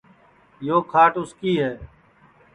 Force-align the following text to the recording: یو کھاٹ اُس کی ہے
یو 0.67 0.77
کھاٹ 0.91 1.13
اُس 1.21 1.31
کی 1.39 1.53
ہے 1.63 1.71